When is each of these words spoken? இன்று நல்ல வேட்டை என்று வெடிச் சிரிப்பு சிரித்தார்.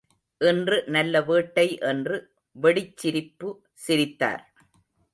இன்று 0.41 0.77
நல்ல 0.87 1.21
வேட்டை 1.21 1.77
என்று 1.83 2.17
வெடிச் 2.55 2.97
சிரிப்பு 2.97 3.49
சிரித்தார். 3.73 4.43